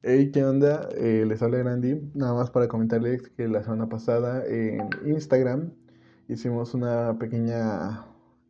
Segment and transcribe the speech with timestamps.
[0.00, 0.88] Hey, ¿qué onda?
[0.94, 2.12] Eh, les habla Randy.
[2.14, 5.72] Nada más para comentarles que la semana pasada en Instagram
[6.28, 8.06] hicimos una pequeña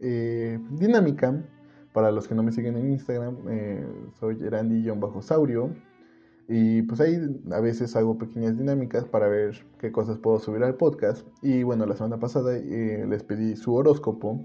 [0.00, 1.44] eh, dinámica.
[1.92, 3.84] Para los que no me siguen en Instagram, eh,
[4.20, 5.74] soy Randy-Saurio.
[6.48, 7.18] Y pues ahí
[7.50, 11.26] a veces hago pequeñas dinámicas para ver qué cosas puedo subir al podcast.
[11.42, 14.44] Y bueno, la semana pasada les pedí su horóscopo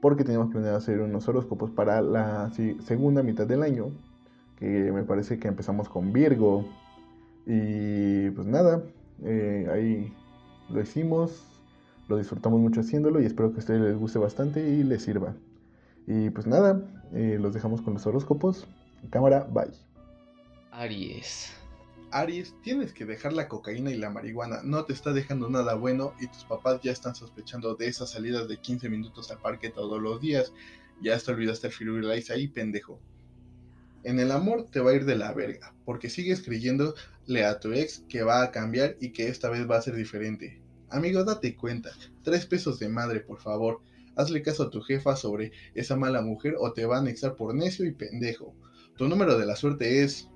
[0.00, 2.50] porque teníamos planeado hacer unos horóscopos para la
[2.80, 3.92] segunda mitad del año
[4.60, 6.68] que me parece que empezamos con Virgo.
[7.46, 8.84] Y pues nada,
[9.24, 10.14] eh, ahí
[10.68, 11.42] lo hicimos,
[12.08, 15.34] lo disfrutamos mucho haciéndolo y espero que a ustedes les guste bastante y les sirva.
[16.06, 18.68] Y pues nada, eh, los dejamos con los horóscopos.
[19.10, 19.72] Cámara, bye.
[20.70, 21.52] Aries.
[22.12, 26.12] Aries, tienes que dejar la cocaína y la marihuana, no te está dejando nada bueno
[26.20, 30.02] y tus papás ya están sospechando de esas salidas de 15 minutos al parque todos
[30.02, 30.52] los días.
[31.00, 32.98] Ya te olvidaste el Firulais ahí, pendejo.
[34.02, 37.72] En el amor te va a ir de la verga, porque sigues creyéndole a tu
[37.72, 40.60] ex que va a cambiar y que esta vez va a ser diferente.
[40.88, 41.90] Amigo, date cuenta.
[42.22, 43.80] Tres pesos de madre, por favor.
[44.16, 47.54] Hazle caso a tu jefa sobre esa mala mujer o te va a anexar por
[47.54, 48.54] necio y pendejo.
[48.96, 50.28] Tu número de la suerte es...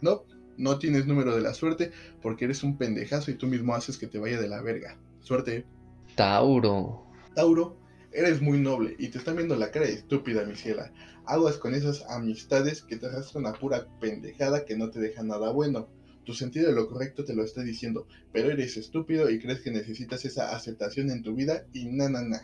[0.00, 0.24] No,
[0.56, 1.90] no tienes número de la suerte
[2.22, 4.98] porque eres un pendejazo y tú mismo haces que te vaya de la verga.
[5.20, 5.66] Suerte.
[6.14, 7.06] Tauro.
[7.34, 7.76] Tauro,
[8.16, 10.90] Eres muy noble y te están viendo la cara estúpida, mi ciela.
[11.26, 15.50] Aguas con esas amistades que te arrastran a pura pendejada que no te dejan nada
[15.50, 15.86] bueno.
[16.24, 19.70] Tu sentido de lo correcto te lo está diciendo, pero eres estúpido y crees que
[19.70, 22.40] necesitas esa aceptación en tu vida y na na na.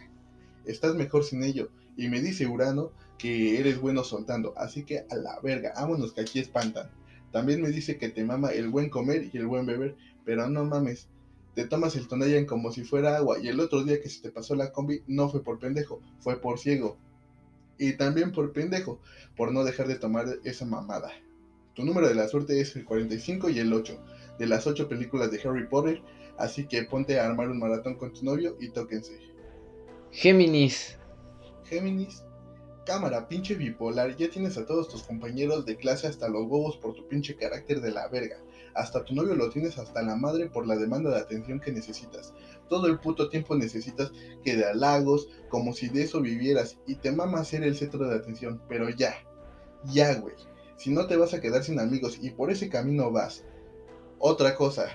[0.66, 1.70] Estás mejor sin ello.
[1.96, 6.20] Y me dice Urano que eres bueno soltando, así que a la verga, vámonos que
[6.20, 6.90] aquí espantan.
[7.32, 10.66] También me dice que te mama el buen comer y el buen beber, pero no
[10.66, 11.08] mames,
[11.54, 14.30] te tomas el Tonayan como si fuera agua y el otro día que se te
[14.30, 16.96] pasó la combi no fue por pendejo, fue por ciego.
[17.78, 19.00] Y también por pendejo,
[19.36, 21.10] por no dejar de tomar esa mamada.
[21.74, 23.98] Tu número de la suerte es el 45 y el 8,
[24.38, 26.02] de las 8 películas de Harry Potter,
[26.38, 29.18] así que ponte a armar un maratón con tu novio y tóquense.
[30.10, 30.98] Géminis.
[31.64, 32.22] Géminis,
[32.84, 36.94] cámara, pinche bipolar, ya tienes a todos tus compañeros de clase hasta los huevos por
[36.94, 38.38] tu pinche carácter de la verga.
[38.74, 42.32] Hasta tu novio lo tienes hasta la madre por la demanda de atención que necesitas.
[42.68, 44.12] Todo el puto tiempo necesitas
[44.44, 48.16] que de halagos, como si de eso vivieras, y te mama ser el centro de
[48.16, 48.62] atención.
[48.68, 49.14] Pero ya,
[49.84, 50.34] ya, güey.
[50.76, 53.44] Si no te vas a quedar sin amigos y por ese camino vas.
[54.18, 54.86] Otra cosa,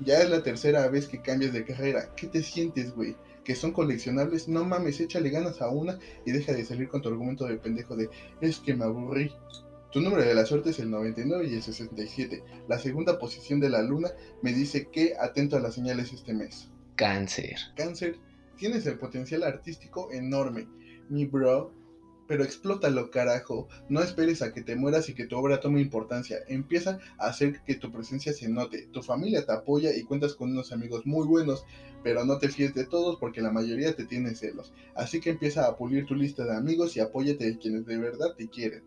[0.00, 2.10] ya es la tercera vez que cambias de carrera.
[2.16, 3.16] ¿Qué te sientes, güey?
[3.46, 7.08] Que son coleccionables, no mames, échale ganas a una y deja de salir con tu
[7.08, 9.32] argumento de pendejo de es que me aburrí.
[9.92, 12.42] Tu número de la suerte es el 99 y el 67.
[12.66, 14.10] La segunda posición de la luna
[14.42, 16.72] me dice que atento a las señales este mes.
[16.96, 17.54] Cáncer.
[17.76, 18.18] Cáncer,
[18.56, 20.66] tienes el potencial artístico enorme.
[21.08, 21.72] Mi bro,
[22.26, 23.68] pero explótalo, carajo.
[23.88, 26.38] No esperes a que te mueras y que tu obra tome importancia.
[26.48, 28.88] Empieza a hacer que tu presencia se note.
[28.92, 31.64] Tu familia te apoya y cuentas con unos amigos muy buenos,
[32.02, 34.72] pero no te fíes de todos porque la mayoría te tiene celos.
[34.94, 38.34] Así que empieza a pulir tu lista de amigos y apóyate de quienes de verdad
[38.36, 38.82] te quieren.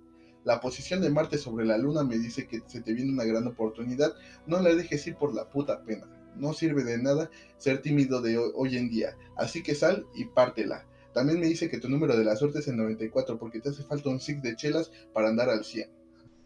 [0.46, 3.46] La posición de Marte sobre la Luna me dice que se te viene una gran
[3.48, 4.14] oportunidad.
[4.48, 6.08] No la dejes ir por la puta pena.
[6.36, 9.18] No sirve de nada ser tímido de hoy en día.
[9.36, 10.86] Así que sal y pártela.
[11.20, 13.84] También me dice que tu número de la suerte es el 94 porque te hace
[13.84, 15.90] falta un six de chelas para andar al 100.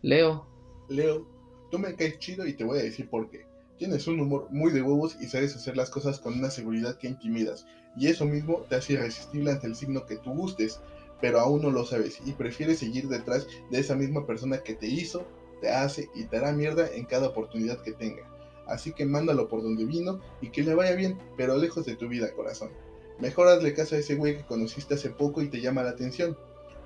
[0.01, 0.47] Leo.
[0.89, 1.27] Leo,
[1.69, 3.45] tú me caes chido y te voy a decir por qué.
[3.77, 7.07] Tienes un humor muy de huevos y sabes hacer las cosas con una seguridad que
[7.07, 7.67] intimidas.
[7.95, 10.79] Y eso mismo te hace irresistible ante el signo que tú gustes,
[11.21, 14.87] pero aún no lo sabes y prefieres seguir detrás de esa misma persona que te
[14.87, 15.23] hizo,
[15.61, 18.27] te hace y te hará mierda en cada oportunidad que tenga.
[18.65, 22.07] Así que mándalo por donde vino y que le vaya bien, pero lejos de tu
[22.07, 22.71] vida, corazón.
[23.19, 26.37] Mejor hazle caso a ese güey que conociste hace poco y te llama la atención.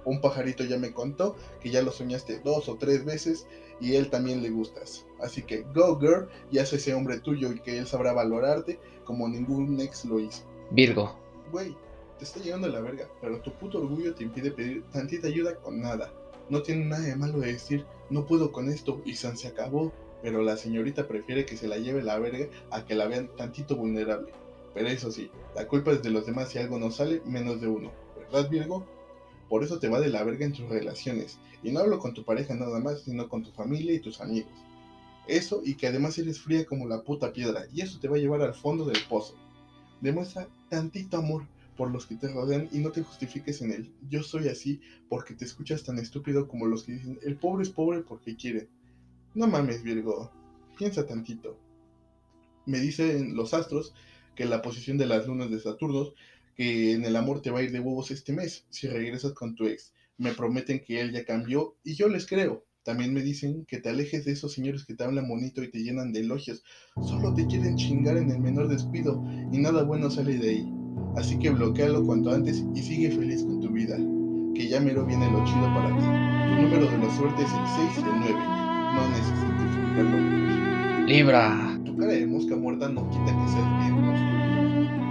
[0.06, 3.46] Un pajarito ya me contó que ya lo soñaste dos o tres veces
[3.82, 5.06] y él también le gustas.
[5.20, 9.28] Así que go girl y haz ese hombre tuyo y que él sabrá valorarte como
[9.28, 10.44] ningún ex lo hizo.
[10.72, 11.18] Virgo.
[11.52, 11.76] Güey,
[12.18, 15.82] te está llegando la verga, pero tu puto orgullo te impide pedir tantita ayuda con
[15.82, 16.12] nada.
[16.50, 19.92] No tiene nada de malo de decir, no puedo con esto y San se acabó,
[20.22, 23.76] pero la señorita prefiere que se la lleve la verga a que la vean tantito
[23.76, 24.32] vulnerable.
[24.74, 27.68] Pero eso sí, la culpa es de los demás si algo no sale, menos de
[27.68, 27.92] uno.
[28.16, 28.86] ¿Verdad, Virgo?
[29.50, 31.40] Por eso te va de la verga en tus relaciones.
[31.64, 34.52] Y no hablo con tu pareja nada más, sino con tu familia y tus amigos.
[35.28, 37.66] Eso y que además eres fría como la puta piedra.
[37.74, 39.36] Y eso te va a llevar al fondo del pozo.
[40.02, 43.94] Demuestra tantito amor por los que te rodean y no te justifiques en él.
[44.10, 47.70] Yo soy así porque te escuchas tan estúpido como los que dicen, el pobre es
[47.70, 48.68] pobre porque quiere.
[49.34, 50.32] No mames, Virgo.
[50.78, 51.58] Piensa tantito.
[52.66, 53.94] Me dicen los astros
[54.38, 56.14] que la posición de las lunas de Saturno,
[56.56, 59.56] que en el amor te va a ir de huevos este mes si regresas con
[59.56, 59.94] tu ex.
[60.18, 62.64] Me prometen que él ya cambió y yo les creo.
[62.84, 65.80] También me dicen que te alejes de esos señores que te hablan bonito y te
[65.80, 66.64] llenan de elogios.
[67.02, 70.74] Solo te quieren chingar en el menor descuido y nada bueno sale de ahí.
[71.18, 73.98] Así que bloquealo cuanto antes y sigue feliz con tu vida.
[74.56, 76.04] Que ya mero viene lo chido para ti.
[76.04, 78.34] Tu número de la suerte es el 6 y el 9.
[78.96, 81.08] No necesito explicarlo.
[81.08, 81.67] Libra.
[81.98, 83.98] Cara de mosca muerta no quita que seas bien.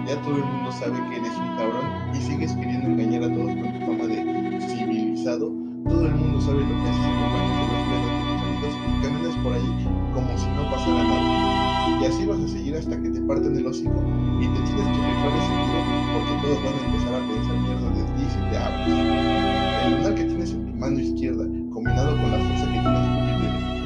[0.06, 3.50] Ya todo el mundo sabe que eres un cabrón y sigues queriendo engañar a todos
[3.58, 5.50] con tu fama de civilizado.
[5.82, 9.66] Todo el mundo sabe lo que haces en los tus amigos y caminas por ahí
[10.14, 11.98] como si no pasara nada.
[12.00, 13.98] Y así vas a seguir hasta que te parten el hocico
[14.38, 15.82] y te tienes que rifar ese tiro
[16.14, 18.94] porque todos van a empezar a pensar mierda de ti si te abres.
[19.86, 21.44] El lunar que tienes en tu mano izquierda,
[21.74, 23.26] combinado con la fuerza que tienes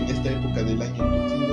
[0.00, 1.49] en esta época del año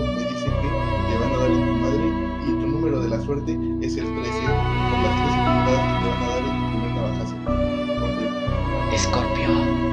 [3.28, 6.72] suerte es el 13 con las 13 pulgadas que te van a dar en tu
[6.72, 7.36] primer navajazo.
[8.00, 9.50] Porque Escorpio.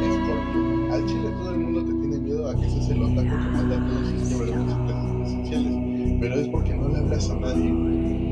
[0.07, 0.95] Escorpio.
[0.95, 3.77] Al chile todo el mundo te tiene miedo a que seas el otaku que manda
[3.77, 7.75] a todos sus cabrón en clases presenciales, pero es porque no le hablas a nadie.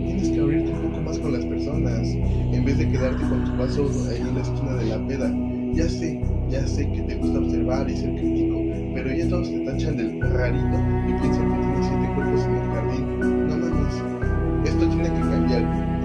[0.07, 3.57] Tienes que abrirte un poco más con las personas, en vez de quedarte con tu
[3.57, 5.35] vaso ahí en la esquina de la peda.
[5.73, 8.55] Ya sé, ya sé que te gusta observar y ser crítico,
[8.95, 10.79] pero ya todos te tachan del rarito
[11.09, 13.22] y piensan que tienes siete cuerpos en el jardín.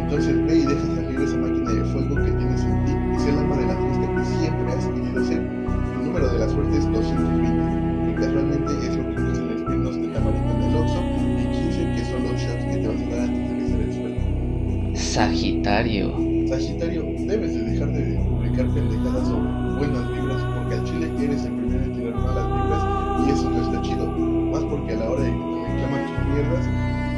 [0.07, 3.29] Entonces ve y deja salir esa máquina de fuego que tienes en ti y sé
[3.29, 5.43] el alma de la fiesta que siempre has querido ser.
[5.43, 9.61] Tu número de la suerte es 220, que casualmente es lo que incluye en los
[9.67, 13.01] pinos de tamarindo en el Oxxo y 15 que son los shots que te vas
[13.01, 14.95] a dar antes de besar el suelo.
[14.95, 16.13] Sagitario.
[16.47, 19.37] Sagitario, debes de dejar de publicar pendejadas o
[19.75, 23.61] buenas vibras porque al chile eres el primero en tirar malas vibras y eso no
[23.61, 24.07] está chido.
[24.07, 26.65] Más porque a la hora de que te reclaman tus mierdas,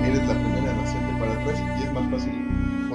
[0.10, 2.50] eres la primera en hacerte para atrás y es más fácil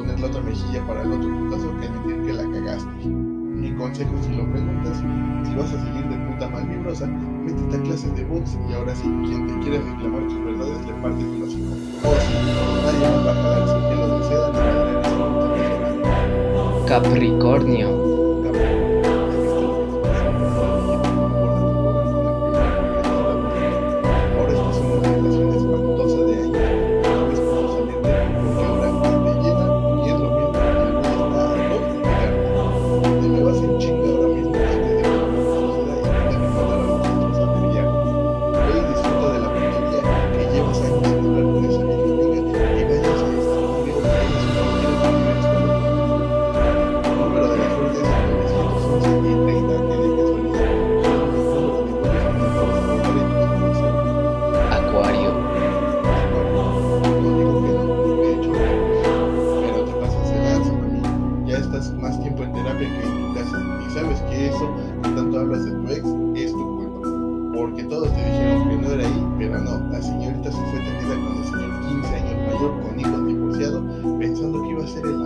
[0.05, 3.07] poner la otra mejilla para el otro putazo que admitir que la cagaste.
[3.07, 5.03] Mi consejo si lo preguntas,
[5.45, 8.95] si vas a seguir de puta mal vibrosa, métete a clases de box y ahora
[8.95, 11.33] sí, quien te quiera reclamar tus verdades le pelo de
[13.41, 13.79] traer esa
[15.29, 16.87] puta persona.
[16.87, 18.04] Capricornio.
[54.71, 55.69] Acuario que
[57.45, 57.75] no,
[58.23, 58.53] he dicho,
[59.61, 61.47] pero te pasas en asociación.
[61.47, 63.59] Ya estás más tiempo en terapia que en tu casa.
[63.85, 64.67] Y sabes que eso,
[65.03, 66.07] que tanto hablas de tu ex,
[66.37, 67.09] es tu culpa.
[67.57, 69.27] Porque todos te dijeron que no era ahí.
[69.39, 73.27] Pero no, la señorita se fue tendida con el señor 15 años mayor, con hijos
[73.27, 73.83] divorciados,
[74.21, 75.24] pensando que iba a ser el.